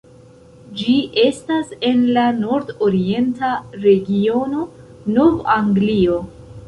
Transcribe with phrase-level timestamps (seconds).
[0.77, 3.51] Ĝi estas en la nord-orienta
[3.85, 4.67] regiono
[5.19, 6.19] Nov-Anglio.